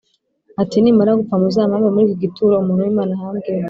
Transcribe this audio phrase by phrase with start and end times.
[0.61, 3.59] ati “Nimara gupfa, muzampambe muri iki gituro umuntu w’Imana ahambwemo